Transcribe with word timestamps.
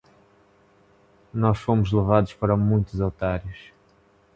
Nós 1.31 1.59
fomos 1.59 1.91
levados 1.91 2.33
para 2.33 2.57
muitos 2.57 2.99
otários! 2.99 3.71